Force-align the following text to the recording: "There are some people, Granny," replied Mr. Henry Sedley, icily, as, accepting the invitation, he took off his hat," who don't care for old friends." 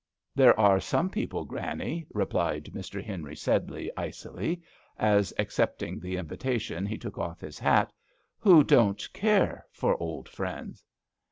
"There 0.33 0.59
are 0.59 0.79
some 0.79 1.11
people, 1.11 1.45
Granny," 1.45 2.07
replied 2.11 2.71
Mr. 2.73 3.03
Henry 3.05 3.35
Sedley, 3.35 3.91
icily, 3.95 4.63
as, 4.97 5.31
accepting 5.37 5.99
the 5.99 6.17
invitation, 6.17 6.87
he 6.87 6.97
took 6.97 7.19
off 7.19 7.39
his 7.41 7.59
hat," 7.59 7.93
who 8.39 8.63
don't 8.63 9.07
care 9.13 9.67
for 9.71 9.95
old 10.01 10.27
friends." 10.27 10.83